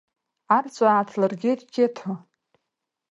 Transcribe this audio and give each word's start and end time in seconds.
Арҵәаа 0.55 0.91
ааҭлыргеит 0.95 1.59
Қьеҭо! 1.73 2.11